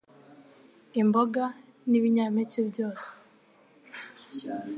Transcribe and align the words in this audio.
imboga, 1.01 1.43
ni 1.89 1.97
binyampeke 2.03 2.59
byose 2.69 3.13